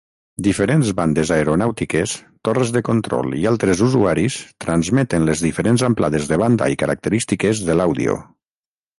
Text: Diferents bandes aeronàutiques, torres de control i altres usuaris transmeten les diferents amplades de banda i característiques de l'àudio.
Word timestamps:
Diferents 0.45 0.87
bandes 0.99 1.31
aeronàutiques, 1.33 2.13
torres 2.47 2.71
de 2.77 2.81
control 2.87 3.35
i 3.39 3.43
altres 3.49 3.83
usuaris 3.87 4.37
transmeten 4.65 5.27
les 5.27 5.43
diferents 5.49 5.83
amplades 5.89 6.25
de 6.31 6.39
banda 6.45 6.71
i 6.77 6.79
característiques 6.85 7.61
de 7.69 7.77
l'àudio. 7.77 8.17